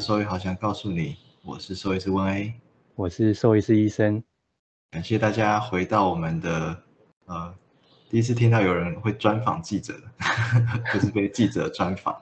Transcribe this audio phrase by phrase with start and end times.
[0.00, 2.54] 兽医好想告诉你，我是兽医师温 A，
[2.94, 4.24] 我是兽医师医生。
[4.90, 6.82] 感谢大家回到我们的
[7.26, 7.54] 呃，
[8.08, 9.92] 第一次听到有人会专访记者，
[10.94, 12.16] 就是被记者专访。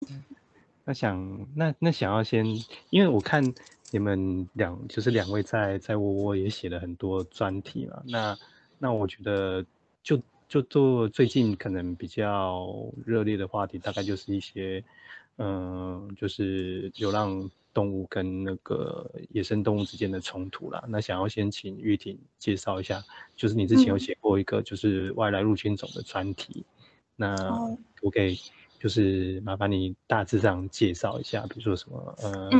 [0.86, 2.42] 那想那那想要先，
[2.88, 3.44] 因为我看
[3.92, 8.36] 你们两就是两位在在窝窝也写了很多专题嘛，那
[8.78, 9.64] 那我觉得
[10.02, 12.66] 就就做最近可能比较
[13.06, 14.82] 热烈的话题，大概就是一些。
[15.38, 20.84] 嗯，就是流浪动物跟那个野生动物之间的冲突啦。
[20.86, 23.02] 那想要先请玉婷介绍一下，
[23.34, 26.62] 就是你之前有写过一个就是外来入侵种的专题，
[27.16, 27.34] 那
[28.02, 28.36] 我给
[28.78, 32.50] 就是麻烦你大致上介绍一下，比如说什么呃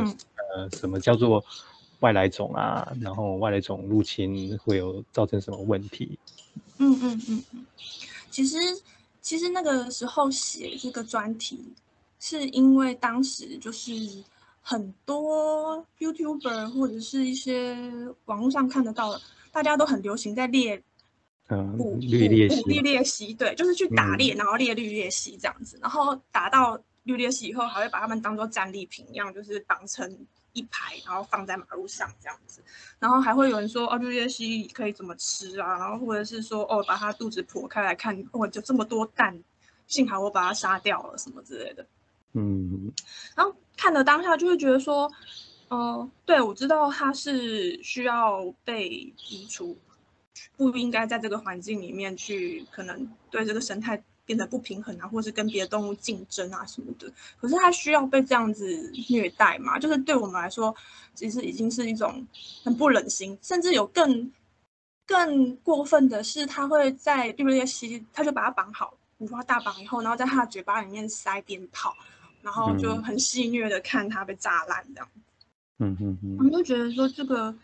[0.55, 1.43] 呃什么叫做
[1.99, 6.17] 外来种啊，然后外来种入侵会有造成什么问题？
[6.77, 7.65] 嗯嗯嗯嗯，
[8.29, 8.57] 其实
[9.21, 11.73] 其实那个时候写这个专题。
[12.25, 13.91] 是因为当时就是
[14.61, 17.75] 很多 YouTuber 或者是一些
[18.23, 20.81] 网络上看得到的，大家都很流行在猎，
[21.49, 30.09] 嗯，捕猎猎捕猎猎蜥，对，就是去打猎，然后猎绿鬣蜥这样子，然后打到绿鬣蜥以后，还会把它们当做战利品一样，就是绑成
[30.53, 32.63] 一排，然后放在马路上这样子，
[32.99, 39.43] 然后还会有人说哦，绿鬣蜥蜴可以怎么吃啊，然后或者是说哦，把它肚子剖开来看，哦，就这么多蛋，
[39.87, 41.85] 幸好我把它杀掉了什么之类的。
[42.33, 42.91] 嗯，
[43.35, 45.11] 然后看了当下就会觉得说，
[45.67, 48.89] 呃，对我知道它是需要被
[49.29, 49.77] 移除，
[50.57, 57.11] 不应该在这个环境里面去，可能对这个生态变得不平衡啊，或是跟别的动物竞争啊什么的。
[57.39, 59.77] 可是它需要被这样子虐待嘛？
[59.79, 60.75] 就是对我们来说，
[61.13, 62.25] 其实已经是一种
[62.63, 64.31] 很不忍心，甚至有更
[65.05, 71.95] 更过分的是，他会在绿鬣蜥，他就把它绑好，五花大绑以后，然后在它的嘴巴里面塞鞭炮。
[72.43, 75.09] 然后就很戏虐的看它被炸烂这样，
[75.79, 77.55] 嗯嗯嗯，我们就觉得说这个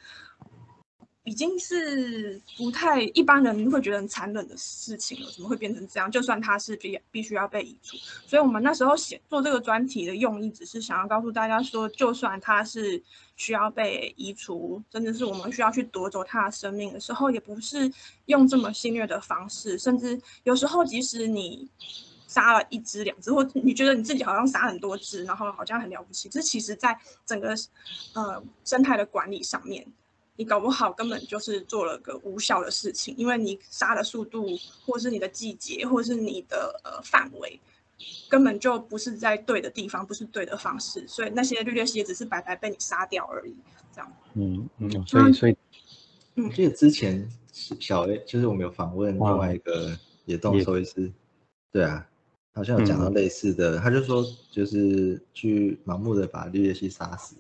[1.30, 6.10] 已经是不太一般人会觉得很残忍的事情了，怎么会变成这样？
[6.10, 7.96] 就算他是必必须要被移除，
[8.26, 13.00] 所以我们那时候写做这个专题的用意，只是想要告诉大家说，就算他是
[13.36, 17.92] 需要被移除，真的是我们需要去夺走他的生命的时候，也不是
[18.26, 21.70] 用这么戏谑的方式，甚至有时候即使你。
[22.30, 26.30] 杀了一只两只，或你觉得你自己好像杀很多只，然后好像很了不起。
[26.30, 26.96] 这其实，在
[27.26, 27.56] 整个
[28.14, 29.84] 呃生态的管理上面，
[30.40, 37.60] 你搞不好根本就是做了个无效的事情，因为你杀的速度，或是你的季节，或是你的呃范围，
[38.30, 43.54] 根本就不是在对的地方，不是对的方式，所以那些绿鬣蜥也只是白白被你杀掉而已。
[43.94, 45.58] 这样，嗯嗯，所以所以，
[46.36, 51.12] 嗯记得之前小 A 就是我们有访问另外一个野动兽医师，
[51.70, 52.06] 对啊。
[52.52, 57.36] 好像有讲到类似的，他就说，就是去盲目的把绿鬣蜥杀死，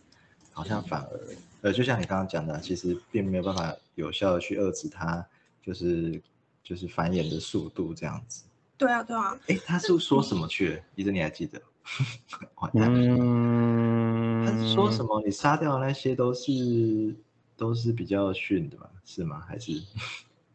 [0.53, 1.19] 好像反而，
[1.61, 5.25] 呃，就像你刚刚讲的，其实并没有办法有效的去遏制它，
[5.61, 6.21] 就是
[6.63, 8.45] 就是繁衍的速度这样子。
[8.77, 9.37] 对啊，对啊。
[9.47, 10.79] 哎，他是说什么去了？
[10.95, 11.61] 医生你还记得？
[12.75, 15.21] 嗯，他是说什么？
[15.25, 17.15] 你杀掉的那些都是
[17.57, 18.87] 都是比较逊的嘛？
[19.03, 19.43] 是吗？
[19.47, 19.81] 还是？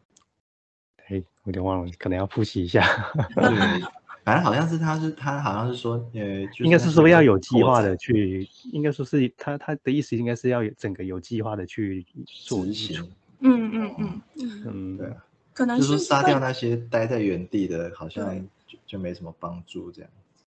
[1.07, 2.83] 嘿，我有点忘了，可能要复习一下。
[4.25, 13.07] 反正好像是他，是他好像是说，呃，应该是说要有计划的去，应该说是他他的意思应该是要有整个有计划的去做行。
[13.41, 14.21] 嗯嗯嗯
[14.65, 15.13] 嗯，对，
[15.53, 20.09] 可能是杀掉那些待在原地的，好像就就没什么帮助这样。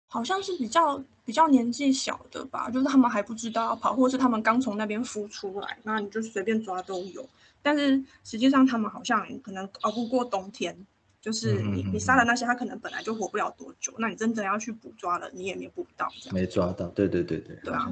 [0.07, 7.27] 好像是比较比较年纪小的吧，就是他们还不知道要跑，或是他们刚从那边孵出来，那你就随便抓都有。
[7.63, 10.77] 但是实际上他们好像可能熬不过冬天。
[11.23, 13.93] 就是你你杀了那些，它可能本来就活不了多久。
[13.97, 16.05] 那你真正要去捕抓了，你也没捕不到。
[16.33, 17.55] 没抓到，对对对对。
[17.63, 17.89] 对啊，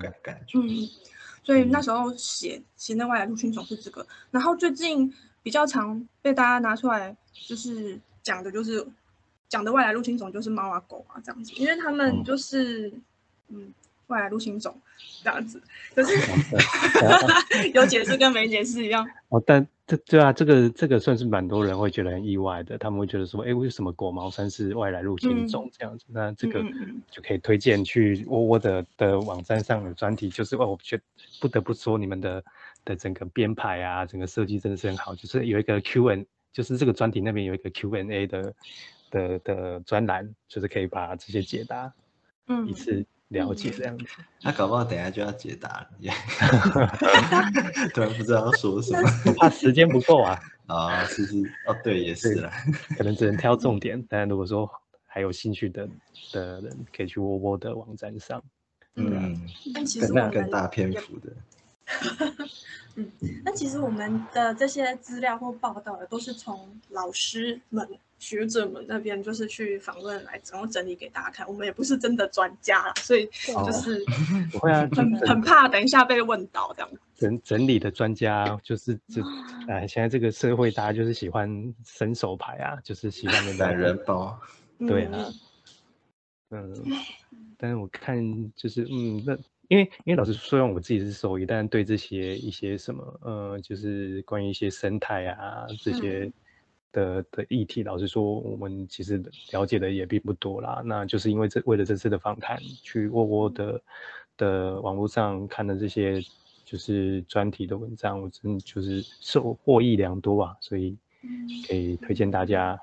[0.00, 0.58] 感感觉。
[0.58, 0.88] 嗯，
[1.44, 4.06] 所以那时候写写那外来入侵种是这个。
[4.30, 7.14] 然后最近比较常被大家拿出来，
[7.46, 8.86] 就是讲的就是
[9.50, 12.90] 讲的外来入侵种就是猫啊狗啊这样子，因为他们就是
[13.48, 13.70] 嗯。
[14.12, 14.78] 外来入侵种
[15.24, 15.60] 这样子，
[15.94, 16.14] 可是
[17.72, 19.08] 有解释跟没解释一样。
[19.30, 22.76] 哦，但这对啊，这个这个算是蛮多人会觉得很意外的。
[22.76, 26.04] 他们会觉得说，哎，为什么果毛山是外来入侵种这样子？
[26.08, 26.62] 那这个
[27.10, 31.00] 就可以推荐去窝窝的的网站上的专题，就是哦，我觉
[31.40, 32.44] 不得不说你们的
[32.84, 35.14] 的整个编排啊，整个设计真的是很好。
[35.14, 38.54] 就是有一个 Q N，就是这个专题那边有一个 Q N A 的
[39.10, 41.92] 的的专栏，就是可以把这些解答，
[42.48, 43.06] 嗯，一次。
[43.32, 44.04] 了解这样子。
[44.42, 45.88] 那搞不好等下就要解答了，
[47.92, 49.02] 突然不知道要说什么，
[49.38, 50.38] 怕时间不够啊。
[50.66, 52.50] 啊，是是，哦，对，也是啦，
[52.96, 54.02] 可能只能挑重点。
[54.08, 54.70] 但如果说
[55.06, 55.88] 还有兴趣的
[56.32, 58.42] 的人，可以去窝窝的网站上。
[58.94, 59.38] 嗯，
[59.74, 61.32] 但其实更大篇幅的。
[62.94, 63.10] 嗯，
[63.42, 71.48] 那其实我们的这些资料或报道的，都是从老师们、学者们那边就是去访问来，然后整理给大家看。
[71.48, 74.04] 我们也不是真的专家，所以就是
[74.52, 76.90] 不会啊，很很怕等一下被问到这样。
[77.16, 79.22] 整整理的专家就是这，
[79.68, 84.38] 哎，现在这个社会大家就是喜欢伸手牌啊，就是喜欢那懒人包。
[84.80, 85.32] 对啊，
[86.50, 86.74] 嗯，
[87.56, 89.34] 但是我看就是嗯那。
[89.72, 96.30] 因为因为老师虽然我自己是兽医，但对这些一些什么呃，就是关于一些生态啊这些
[96.92, 99.16] 的的议题，老实说我们其实
[99.50, 100.82] 了解的也并不多啦。
[100.84, 103.82] 那就是因为这为了这次的访谈，去窝窝的
[104.36, 106.22] 的网络上看的这些
[106.66, 110.98] 就是专题的文章，我真就是受获益良多啊，所以
[111.66, 112.78] 可以推荐大家。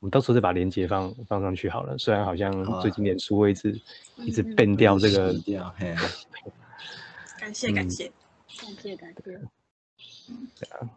[0.00, 1.98] 我们到时候再把链接放放上去好了。
[1.98, 3.78] 虽然好像最近脸书位置
[4.18, 5.34] 一直变掉这个。
[7.38, 8.10] 感谢感谢
[8.60, 9.22] 感谢感谢。
[9.22, 10.90] 对啊，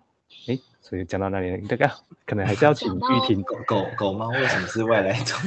[0.48, 1.89] 哎，所以讲到那里，大概
[2.25, 5.39] 可能还是要请 玉婷狗狗狗猫为什么是外来种？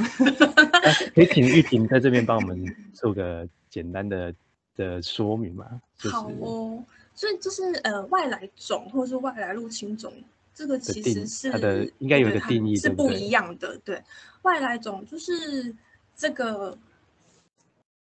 [1.13, 4.33] 可以请玉婷在这边帮我们做个简单的
[4.75, 5.81] 的说明吗？
[6.11, 10.11] 好哦，所以就是呃外来种或者是外来入侵种。
[10.55, 13.77] 这个其实是它的应该有一个定义是不一样的。
[13.79, 14.01] 对
[14.43, 15.75] 外来种就是
[16.15, 16.77] 这个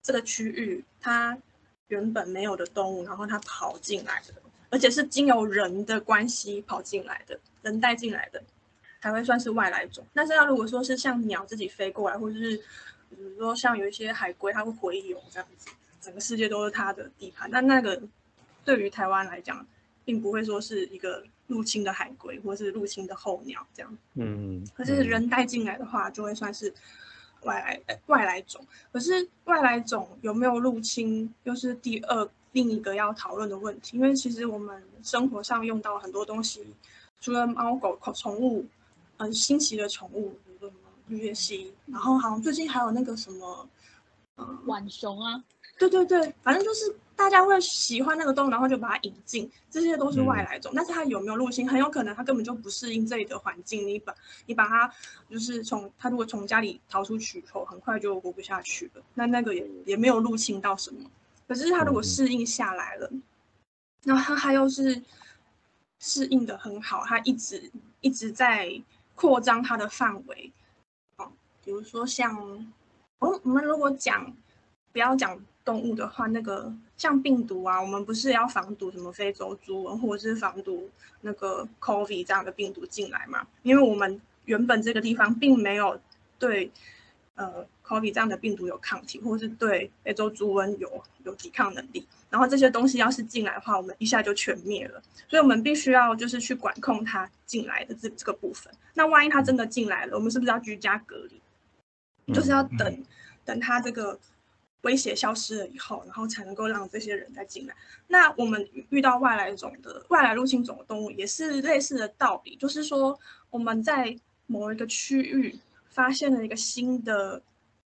[0.02, 1.36] 这个区域它
[1.88, 4.34] 原本没有的动物，然后它跑进来的，
[4.68, 8.42] 而且是经由人的关系跑进来的，人带进来的
[9.00, 10.04] 才会算是外来种。
[10.12, 12.58] 但是它如果说是像鸟自己飞过来，或者是
[13.08, 15.70] 比如说像有一些海龟，它会回游这样子，
[16.02, 17.50] 整个世界都是它的地盘。
[17.50, 18.02] 那那个
[18.66, 19.66] 对于台湾来讲，
[20.04, 21.24] 并不会说是一个。
[21.46, 23.98] 入侵的海龟，或是入侵的候鸟，这样。
[24.14, 24.66] 嗯。
[24.74, 26.72] 可是人带进来的话，就会算是
[27.42, 28.66] 外来外来种。
[28.92, 33.96] 可是外来种有没有入侵，又是第二另一个要讨论的问题。
[33.96, 36.66] 因为其实我们生活上用到很多东西，
[37.20, 38.64] 除了猫狗宠物，
[39.18, 43.68] 嗯，新奇的宠物，比如说什么绿叶蜥，然后好像最近还有那个什么，
[44.36, 45.44] 嗯，浣熊啊。
[45.78, 50.72] 对对对，反正就是大家会喜欢那个动物，然后就把它引进，这些都是外来种。
[50.74, 53.86] 但是它有没有入侵，很有可能它根本就不适应这里的环境。
[53.86, 54.14] 你把
[54.46, 54.92] 你把它
[55.28, 59.02] 就是从它如果从家里逃出去以后，很快就活不下去了。
[59.14, 61.10] 那那个也也没有入侵到什么。
[61.48, 63.10] 可是它如果适应下来了，
[64.04, 65.02] 然后它它又是
[65.98, 68.80] 适应的很好，它一直一直在
[69.16, 70.52] 扩张它的范围。
[71.16, 71.32] 哦，
[71.64, 72.64] 比如说像
[73.18, 74.32] 我我们如果讲
[74.92, 75.44] 不要讲。
[75.64, 80.90] 动物的话，那个像病毒啊，我们不是要防堵什么非洲猪瘟，或者是防堵
[81.22, 83.46] 那个 COVID 这样的病毒进来嘛？
[83.62, 85.98] 因为我们原本这个地方并没有
[86.38, 86.70] 对
[87.34, 92.06] 呃 COVID 这样的病毒有抗体，或者是对非洲猪瘟有有抵抗能力。
[92.28, 95.00] 然后这些东西要是进来的话，我们一下就全灭了。
[95.28, 98.70] 所以我们必须要就是去管控它进来的这这个部分。
[98.92, 102.34] 那万一它真的进来了，我们是不是要居家隔离？
[102.34, 103.04] 就是要等
[103.46, 104.18] 等它这个。
[104.84, 107.74] 威胁消失了以后，然后才能够让这些人再进来。
[108.06, 113.18] 那我们遇到外来种的外来入侵种的动物，也是类似的道理，就是说
[113.50, 114.16] 我们在
[114.46, 117.42] 某一个区域发现了一个新的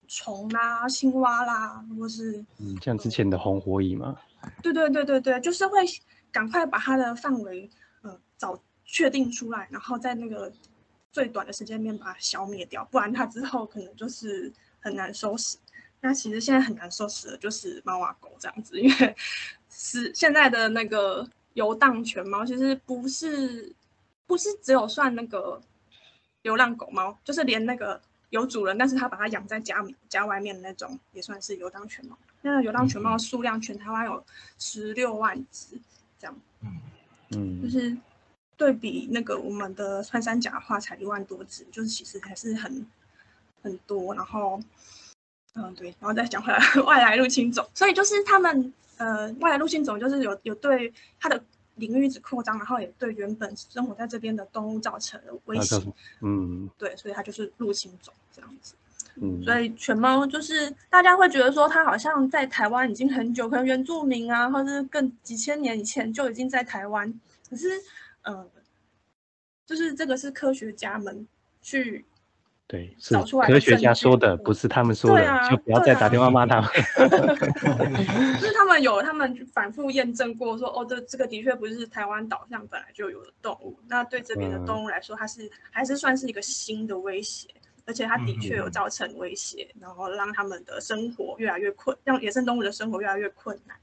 [0.06, 4.16] 虫啦、青蛙啦，或是嗯，像之前的红火蚁嘛。
[4.62, 5.78] 对对对对对，就是会
[6.32, 7.68] 赶快把它的范围
[8.02, 10.50] 呃找确定出来，然后在那个
[11.12, 15.56] 最短的时间内把它消灭掉，不然它之后可能就是很难收拾。
[16.00, 19.16] 那其实现在很难收拾的，就是猫啊狗这样子，因为
[19.68, 23.74] 是现在的那个游荡犬猫，其实不是
[24.26, 25.60] 不是只有算那个
[26.42, 28.00] 流浪狗猫，就是连那个
[28.30, 32.16] 有主人，但是他把它养在家家外面的那种，也算是游荡犬猫。
[32.42, 34.24] 那个流浪犬猫的数量，全台湾有
[34.56, 35.76] 十六万只，
[36.20, 36.80] 这样，嗯
[37.30, 37.96] 嗯，就是
[38.56, 42.86] 对比那个我们的穿山甲的话，才一万多只，就是其实还是很
[43.62, 44.62] 很多，然后。
[45.60, 51.42] 嗯，对，然后再讲回来， 外来入侵种，所以就是他们，呃，外来入侵种就是有有对它的
[51.74, 55.76] 领域一直扩张，然后也对原本生活在这边的动物造成了威胁。
[56.20, 58.74] 嗯，对，所以它就是入侵种这样子。
[59.16, 67.12] 嗯，所以犬猫就是大家会觉得说它好像在台湾已经很久，可能原住民啊，或者是更几千年以前就已经在台湾，
[67.50, 67.68] 可是，
[68.22, 68.48] 呃，
[69.66, 71.26] 就是这个是科学家们
[71.60, 72.04] 去。
[72.68, 76.70] 对，是科学家说的，不是他们说的，啊就不要再打电话骂他们。
[78.38, 87.48] 就是他们有他们反复验证过说，哦，这这个的确不是台湾岛上本来就有的动物，那对这边的嗯动物来说，它是还是算是一个新的威胁，
[87.86, 93.74] 而且它的确有嗯造成威胁，然后让他们的生活越来越困，让野生动物的生活越来越困难。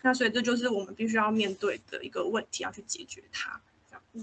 [0.00, 3.60] 那所以这就是我们必须要面对的一个问题，要去解决它。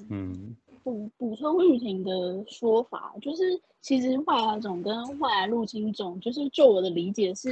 [0.09, 0.55] 嗯
[0.85, 7.51] 补补充玉婷的说法，就是其实外来种跟外来入侵种，就是就我的理解是，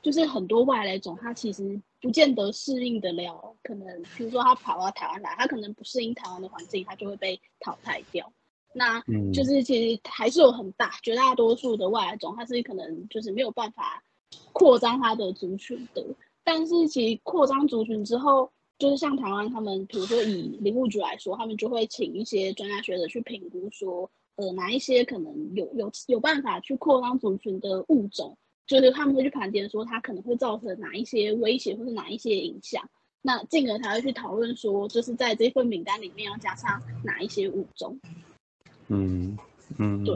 [0.00, 8.32] 就是很多外来种它其实不见得适应得了，可能比如说它跑到台湾来，它可能不适应台湾的环境，它就会被淘汰掉。
[8.72, 14.04] 那嗯，就是其实还是有很大绝大多数的外来种，它是可能就是没有办法
[14.52, 16.06] 扩张它的族群的。
[16.44, 32.88] 但是其实扩张族群之后，就是像台湾他们，比如说以林务局来说，他们就会请一些专家学者去评估说，呃，哪一些可能有有有办法去扩张族群的物种，就是他们会去盘点说它可能会造成哪一些威胁或是哪一些影响。
[33.20, 37.98] 那进而才会去讨论说，就是在这份名单里面要加上哪一些物种。
[38.86, 39.36] 嗯
[39.76, 40.14] 嗯，对，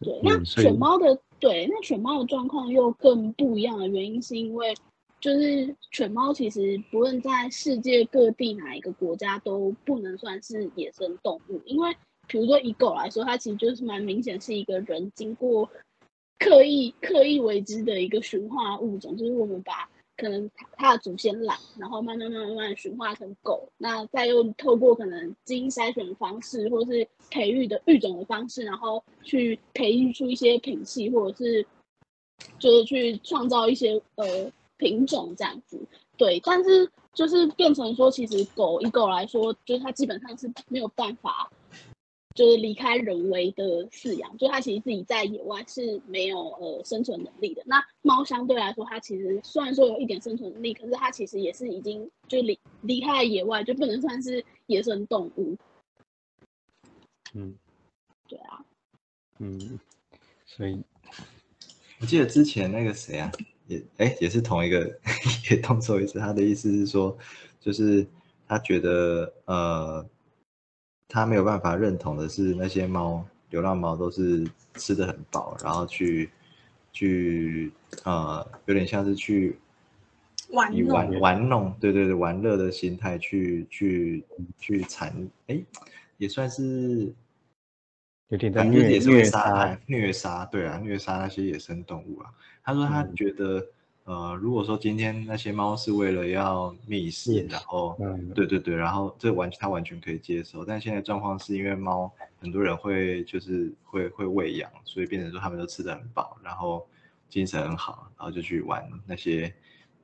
[0.00, 4.74] 对，那犬猫的对，那犬猫的状况又更不一样的原因，是因为
[5.20, 11.96] 就是犬猫其实不论在世界各地哪一个国家都不能算是野生动物，因为
[12.28, 15.68] 比如说以狗来说，它其实就是蛮明显是一个人经过
[16.38, 31.66] 刻意刻意为之的一个驯化物种，就是我们把可能它的祖先懒，然后慢慢慢慢慢慢驯化成狗，那再用透过可能基因筛选的方式，或是培育的育种的方式，然后去培育出一些品系，或者是
[32.58, 35.80] 就是去创造一些呃品种这样子。
[36.16, 41.50] 对，但是就是变成说，其实狗以狗来说，就是它基本上是没有办法。
[42.34, 47.62] 就是离开人为的饲养，就它其实自己在野外是没有呃生存能力的。
[47.64, 55.56] 那猫相对来说，它其实虽然说有一点生存能力，可是它其实也是已经就离离开了野外，就不能算是野生动物。
[57.32, 57.56] 嗯
[58.28, 58.62] 对啊，
[59.38, 59.80] 嗯，
[60.44, 60.78] 所以
[62.00, 63.32] 我记得之前那个谁啊，
[63.66, 64.98] 也哎也是同一个
[65.50, 67.16] 也动作一次，他的意思是说，
[67.60, 68.06] 就是
[68.46, 70.06] 他觉得呃，
[71.08, 76.30] 他没有办法认同的是那些猫，流浪猫都是吃的很饱，然后去
[76.92, 77.72] 去
[78.04, 79.58] 呃，有点像是去
[80.50, 84.24] 玩以玩玩弄，对对对，玩乐的心态去去
[84.58, 85.60] 去残，哎，
[86.18, 87.12] 也算是
[88.28, 92.30] 有点在虐也是虐杀虐杀，对啊，虐杀那些野生动物啊。
[92.64, 93.64] 他说他嗯觉得，
[94.04, 100.64] 呃，如果说今天那些猫是为了要觅食，然后，嗯对对对，然后这完他完全可以接受。
[100.64, 106.84] 但现在状况是因为猫很多人会就是会会喂养，所以变成说他们都吃的很饱，然后
[107.28, 109.54] 精神很好，然后就去玩那些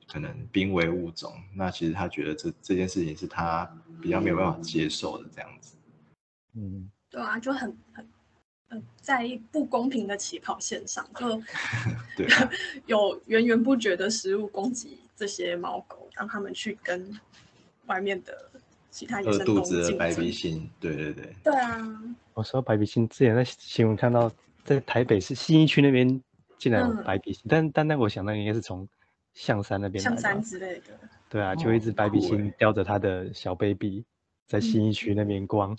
[0.07, 1.33] 可能濒危物种。
[1.53, 3.69] 那其实他觉得这这件事情是他
[4.01, 5.75] 比较没有办法接受的这样子。
[6.55, 8.07] 嗯对啊，就很很很
[9.01, 11.41] 在不公平的起跑线上，就
[12.17, 12.49] 对啊
[12.87, 17.19] 有源源不绝的食物攻击这些猫狗，让他们去跟
[17.87, 18.49] 外面的
[18.89, 20.31] 其他野生动物竞子的白鼻争。
[20.31, 21.33] 星，对对对。
[21.43, 22.01] 对啊，
[22.33, 24.31] 我说白鼻星之前在新闻看到，
[24.63, 26.21] 在台北市信义区那边
[26.57, 28.87] 竟然有嗯白鼻星，但但那我想那应该是从
[29.33, 30.97] 象山那边来象山之类的。
[31.29, 34.05] 对啊，就一只哦白鼻星叼着它的小 baby
[34.47, 35.75] 在新一区那边逛，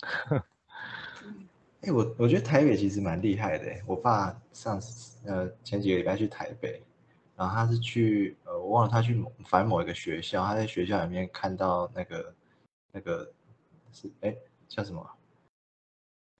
[1.85, 3.83] 哎、我我觉得台北其实蛮厉害的欸。
[3.85, 6.81] 我爸上次呃前几个礼拜去台北，
[7.35, 12.33] 然后他是去呃我忘了他去某反正某一个学校，他在学校里面看到那个
[12.91, 13.31] 那个
[13.91, 14.35] 是哎
[14.67, 15.13] 叫什么啊？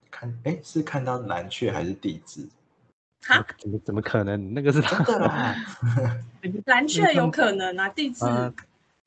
[0.09, 2.47] 看哎是看到蓝雀还是地质？
[3.27, 4.53] 哈，怎么怎么可能？
[4.53, 5.55] 那个是真的啦，
[6.65, 8.53] 蓝雀有可能啊，地质、呃，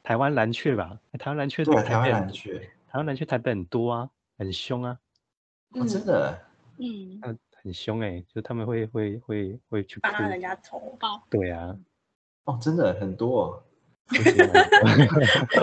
[0.03, 0.99] 台湾蓝雀吧？
[1.13, 4.99] 欸台湾蓝雀对，啊台湾蓝雀，台湾蓝雀台北很多啊，很凶啊，
[5.73, 6.39] 哦、真的？
[6.79, 10.97] 嗯，很很凶哎、就他们会会会会去扒人家头，
[11.29, 11.77] 对啊，
[12.45, 13.63] 哦，真的很多、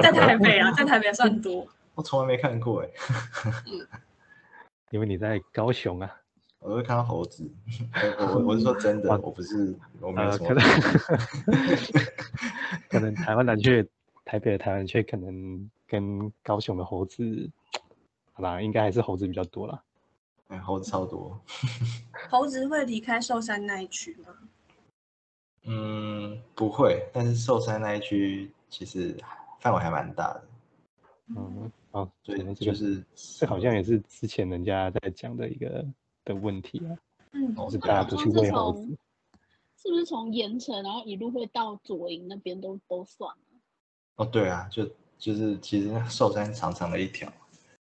[0.04, 1.66] 在台北啊， 在台北算多。
[1.96, 2.90] 我从来没看过哎，
[4.92, 6.22] 因为你在高雄啊，
[6.60, 7.50] 我会看到猴子，
[8.20, 10.62] 我我我是说真的，我不是我没有呃，什么可能
[12.90, 13.88] 可能台湾蓝雀，
[14.26, 17.50] 台北的台湾蓝雀可能跟高雄的猴子，
[18.34, 19.82] 好吧，应该还是猴子比较多啦。
[20.48, 21.40] 哎猴子超多。
[22.30, 24.36] 猴子会离开寿山那一区吗？
[25.64, 29.18] 嗯，不会，但是寿山那一区其实
[29.60, 30.44] 范围还蛮大的，
[31.36, 35.84] 嗯，哦，所以可能这个就是这好像也是之前人家在讲的一个
[36.24, 36.98] 的问题啊。
[37.32, 38.98] 嗯，就是大家不去喂猴子。
[39.82, 43.60] 是不是从盐城，然后一路会到左营那边都都算了？
[44.16, 44.88] 哦，对啊，就
[45.18, 47.32] 就是其实寿山长长的一条，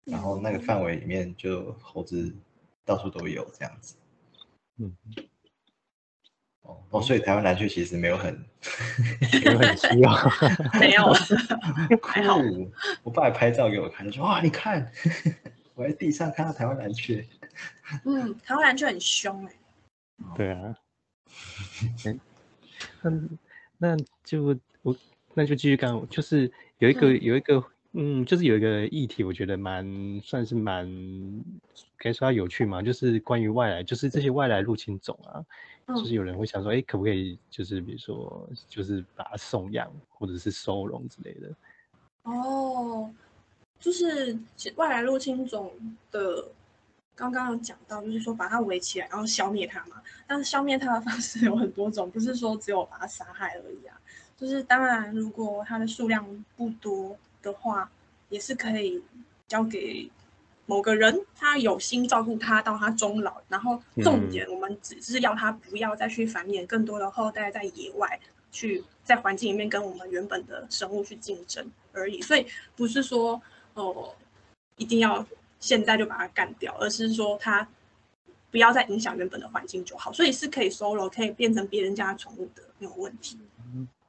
[0.05, 2.33] 然后那个范围里面就猴子
[2.85, 3.95] 到处都有这样子。
[4.77, 4.95] 嗯，
[6.61, 8.33] 哦哦，所以台湾蓝雀其实没有很
[9.43, 10.11] 没有很需要，
[10.79, 11.13] 没有，
[12.01, 12.37] 还好。
[13.03, 14.91] 我爸还拍照给我看，就说哇，你看，
[15.75, 17.25] 我在地上看到台湾蓝雀。
[18.05, 19.53] 嗯，台湾蓝雀很凶哎。
[20.35, 20.75] 对啊。
[23.03, 23.37] 嗯，
[23.77, 24.95] 那就我
[25.33, 29.85] 那就继续干，就是有一个有一个嗯，就是有一个议题，我觉得蛮
[30.21, 30.85] 算是蛮
[31.97, 35.45] 可以说它有趣嘛，就是关于外来，就是这些外来入侵种啊，
[35.95, 41.55] 就是有人会想说，哎，可不可以就是比如说就是把它送养或者是收容之类的？
[42.23, 43.11] 哦，
[43.79, 44.37] 就是
[44.75, 45.71] 外来入侵种
[46.11, 46.45] 的。
[47.15, 50.01] 刚刚有讲到，就是说把它围起来，然后消灭它嘛。
[50.25, 53.95] 但是消灭它的方式有很多种，不是说只有把它杀害而已啊。
[54.35, 56.25] 就是当然，如果它的数量
[56.57, 57.91] 不多的话，
[58.29, 58.99] 也是可以
[59.47, 60.09] 交给
[60.65, 63.39] 某个人，他有心照顾他到他终老。
[63.47, 68.19] 然后重点，我们只是要他不要再去繁衍更多的后代，在野外
[68.51, 72.19] 去在环境里面跟我们原本的生物去竞争而已。
[72.23, 73.39] 所以不是说
[73.75, 74.15] 哦，
[74.77, 75.23] 一定要。
[75.59, 77.65] 现在就把它干掉，而是说它
[78.51, 83.39] 不要再影响原本的环境就好，所以是可以收了，可以变成别人家的宠物的，没有问题。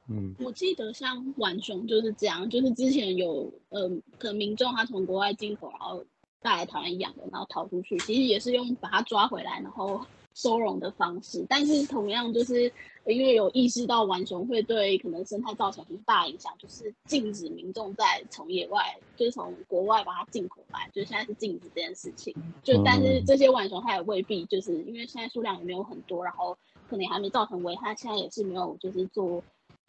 [0.07, 6.05] 嗯，我记得像浣熊就是这样，就是之前有呃，可能民众他从国外进口，然后
[6.41, 10.05] 带来台湾养的，然后逃出去，其实也是用把它抓回来，然后。
[10.37, 12.63] 收容的方式，但是同样就是
[13.05, 22.35] 因为有意识到浣熊会对可能生态造成很大影响，就是禁止民众在从野外，就是从国外把它进口来，就是现在是禁止这件事情。
[22.61, 26.57] 就但是这些浣熊它也未必就是因为现在数量也没有很多，然后
[26.89, 29.41] 可能还没造成危害，现在也是没有就是做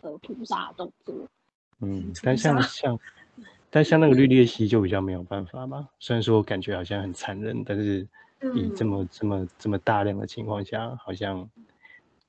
[0.02, 1.14] 呃屠杀的动作。
[1.80, 2.98] 嗯，但像 像
[3.70, 8.06] 但像那个绿鬣蜥就比较没有办法嘛，虽然说感觉好像很残忍，但是。
[8.54, 11.49] 以这么这么这么大量的情况下，好像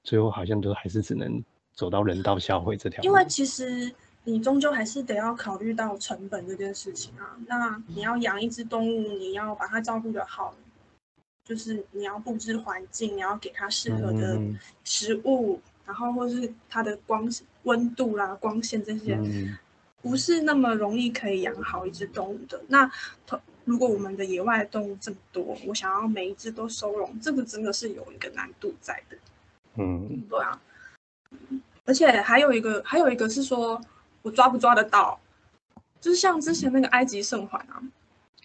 [0.05, 3.03] 最后好像都还是只能走到人道销毁这条。
[3.03, 7.35] 因为其实你终究还是得要考虑到成本这件事情啊。
[7.45, 10.55] 那你要养一只动物，你要把它照顾的好，
[11.43, 14.39] 就是你要布置环境，你要给它适合的
[14.85, 17.27] 食物，然后或是它的光
[17.63, 19.17] 温度啦、光线这些，
[20.01, 22.61] 不是那么容易可以养好一只动物的。
[22.67, 22.91] 那
[23.63, 29.17] 如果我们的野外动物这么多，我想要每一只都收容，这个真的是有一个难度在的。
[29.75, 30.61] 嗯，对啊。
[31.85, 33.81] 而且还有一个，还有一个是说，
[34.21, 35.19] 我抓不抓得到？
[36.01, 37.81] 就是像之前那个埃及圣环啊。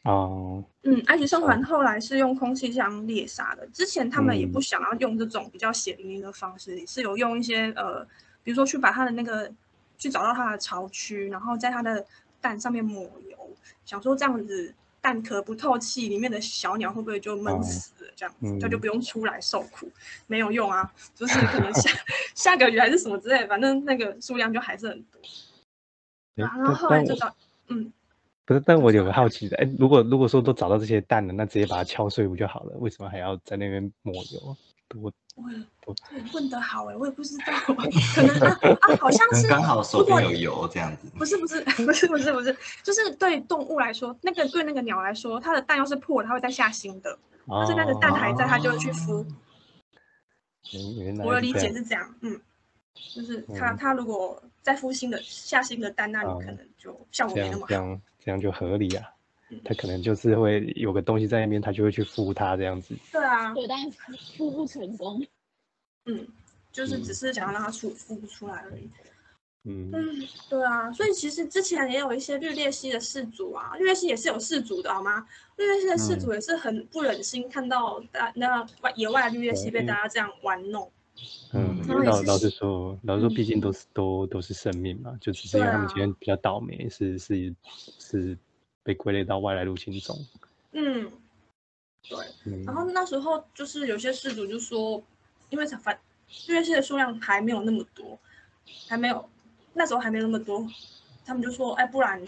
[0.02, 0.64] 哦。
[0.82, 3.66] 嗯，埃及圣环后来是用空气枪猎杀的。
[3.68, 8.04] 之前他们也不想要用这种比较血淋淋的方式，是有用一些呃，
[8.42, 9.52] 比如说去把它的那个，
[9.98, 12.04] 去找到它的巢区，然后在它的
[12.40, 13.36] 蛋上面抹油，
[13.84, 14.74] 想说这样子。
[15.02, 18.12] 蛋壳不透气，里面的小鸟会不会就闷死了？
[18.14, 19.90] 这样子，它就不用出来受苦，
[20.28, 20.88] 没有用啊。
[21.12, 21.90] 就是可能下
[22.36, 25.20] 下个月还是什么之类，反正那个数量就还是很多。
[26.36, 27.34] 然后后来就到，
[27.66, 27.92] 嗯，
[28.44, 32.76] 不是，但我有个 好奇的，哎，如果如果说都找到这些蛋了，那直接把它敲碎不就好了？
[32.78, 34.56] 为什么还要在那边抹油？
[34.96, 35.94] 我我
[36.34, 37.44] 问得好哎，我也不知道，
[38.14, 41.08] 可能啊啊，好像是刚好手边有油这样子。
[41.16, 47.18] 不是不是不是不是不是，就是对动物来说，那个对那个鸟来说，它的蛋要是破了，它会再下新的。
[47.48, 49.24] 但是那个蛋还在，它就会去孵。
[51.24, 52.38] 我的理解是这样，嗯，
[53.14, 58.00] 就是它它如果再孵新的下新的蛋，那你可能就效果没那么好。
[58.24, 59.06] 这样就合理啊。
[59.64, 62.94] 他可能就是会有个东西在那边，他就会去孵它这样子。
[63.12, 63.90] 对啊，对，但是
[64.38, 65.22] 孵不成功。
[66.06, 66.26] 嗯，
[66.72, 68.88] 就是只是想要让他出孵不出来而已。
[69.64, 75.26] 嗯嗯，对啊，所以其实之前也有一些绿鬣蜥的氏族啊，绿鬣蜥也是有氏族的好吗？
[75.56, 80.84] 绿鬣蜥的氏族也是很不忍心看到大那外野外绿鬣蜥被大家这样玩弄。
[80.86, 81.01] 嗯，
[81.52, 87.54] 老老实说，老实说，毕竟都是都都是生命嘛，就只是因为他们今天比较倒霉，是是
[87.98, 88.38] 是。
[88.84, 90.18] 被归类到外来入侵种。
[90.72, 91.08] 嗯，
[92.08, 92.18] 对。
[92.64, 95.00] 然后那时候就是有些事主就说，
[95.50, 95.96] 因为反
[96.48, 98.18] 绿鬣蜥的数量还没有那么多，
[98.88, 99.30] 还没有
[99.72, 100.66] 那时候还没那么多，
[101.24, 102.20] 他们就说，哎，不然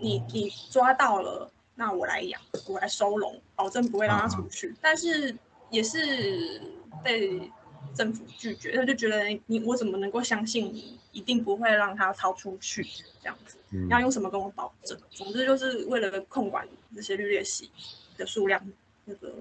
[0.00, 4.72] 你你抓到了，那我来养，我来收容，保证不会让它出去。
[4.80, 5.36] 但是
[5.68, 6.62] 也是
[7.02, 7.50] 被
[7.94, 12.82] 政府拒绝，他就觉得你我怎么能够相信你一定不会让他逃出去
[13.22, 13.56] 这样子。
[13.70, 14.98] 你要用什么跟我保证？
[15.10, 17.70] 总之就是为了控管这些绿鬣蜥
[18.16, 18.62] 的数量，
[19.04, 19.34] 那个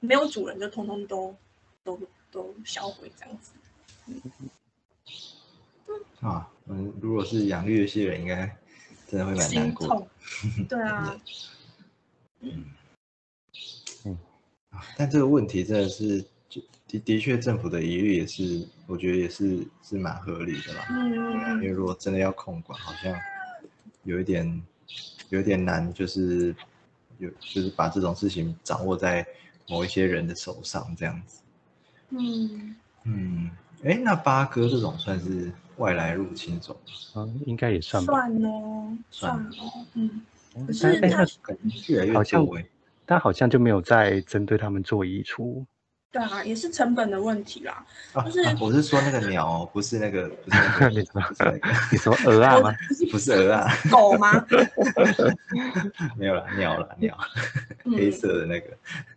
[0.00, 1.34] 没有主人就通通都
[1.82, 2.00] 都
[2.30, 3.52] 都销毁这样子。
[6.20, 8.56] 啊，嗯，如果是养绿蜥的人，应该
[9.06, 10.08] 真的会蛮难过。
[10.68, 11.20] 对啊，
[12.40, 12.64] 嗯，
[14.70, 16.28] 啊，但这个问题真的是，就
[16.88, 20.86] 的的确政府的疑虑也是，我觉得也是是蛮合理的啦。
[20.90, 23.14] 嗯嗯因为如果真的要控管，好像
[24.04, 24.62] 有一点
[25.28, 26.54] 有一点难，就是
[27.18, 29.26] 有就是把这种事情掌握在
[29.68, 31.42] 某一些人的手上这样子。
[32.10, 32.74] 嗯，
[33.04, 33.50] 嗯，
[33.84, 37.22] 哎，那八哥这种算是外来入侵种吗？
[37.22, 38.14] 嗯，应该也算吧。
[38.14, 40.22] 算哦，算哦，嗯，
[40.54, 42.46] 可但是哎，它那感觉越来越好像。
[43.04, 45.66] 但好像就没有再针对他们做移除。
[46.10, 47.84] 对啊，也是成本的问题啦。
[48.14, 51.22] 啊就是啊我是说那个鸟哦，不是那个，不是那个， 你说
[51.92, 52.74] 你说鹅啊吗？
[53.12, 54.32] 不是鹅啊，狗吗？
[56.16, 57.16] 没有啦，鸟啦，鸟，
[57.84, 58.66] 嗯 黑色的那个。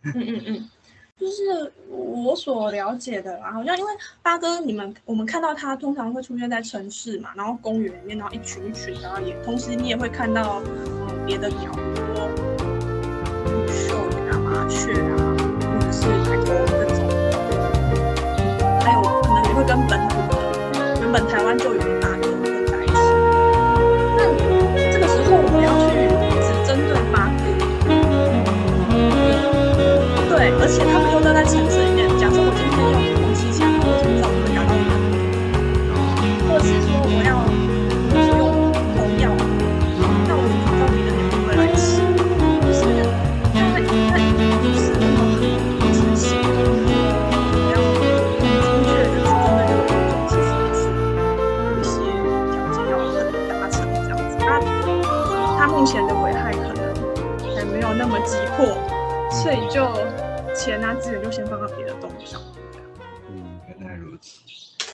[0.04, 0.70] 嗯嗯嗯，
[1.18, 3.90] 就是我所了解的啦，好像因为
[4.22, 12.28] 八哥，你们我们看到它通常会出现在城市嘛，然后公园里面，然后一群一群，然后也同时你也会看到嗯别的鸟，比如说
[13.46, 15.31] 嗯秀眼啊、麻雀啊，
[16.02, 17.06] 是海狗这种，
[18.80, 20.32] 还有可能也会跟本土的
[21.00, 21.80] 原本台湾就有